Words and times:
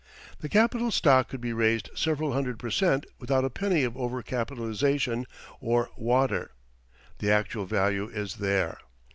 The 0.39 0.49
capital 0.49 0.89
stock 0.89 1.29
could 1.29 1.41
be 1.41 1.53
raised 1.53 1.91
several 1.93 2.33
hundred 2.33 2.57
per 2.57 2.71
cent. 2.71 3.05
without 3.19 3.45
a 3.45 3.51
penny 3.51 3.83
of 3.83 3.95
over 3.95 4.23
capitalization 4.23 5.27
or 5.59 5.91
"water"; 5.95 6.49
the 7.19 7.31
actual 7.31 7.67
value 7.67 8.09
is 8.09 8.37
there. 8.37 8.79